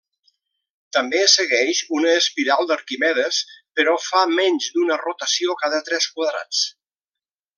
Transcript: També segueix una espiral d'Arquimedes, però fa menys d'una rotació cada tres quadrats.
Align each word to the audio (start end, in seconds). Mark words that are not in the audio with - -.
També 0.95 1.19
segueix 1.33 1.81
una 1.97 2.13
espiral 2.21 2.71
d'Arquimedes, 2.71 3.41
però 3.81 3.95
fa 4.07 4.23
menys 4.41 4.71
d'una 4.79 4.99
rotació 5.05 5.57
cada 5.63 5.83
tres 5.91 6.09
quadrats. 6.17 6.65